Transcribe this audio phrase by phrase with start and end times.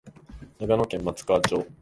[0.59, 1.63] 長野県松川町